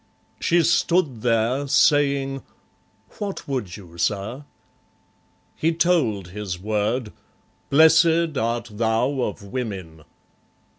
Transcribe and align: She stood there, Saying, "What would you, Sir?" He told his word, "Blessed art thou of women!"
She 0.39 0.63
stood 0.63 1.21
there, 1.21 1.67
Saying, 1.67 2.41
"What 3.19 3.47
would 3.47 3.77
you, 3.77 3.99
Sir?" 3.99 4.45
He 5.55 5.73
told 5.75 6.29
his 6.29 6.59
word, 6.59 7.13
"Blessed 7.69 8.35
art 8.35 8.69
thou 8.71 9.21
of 9.21 9.43
women!" 9.43 10.03